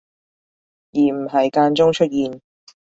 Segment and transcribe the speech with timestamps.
[0.93, 2.41] 而唔係間中出現